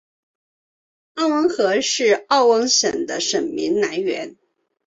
[1.13, 4.35] 奥恩河是奥恩省的省名来源。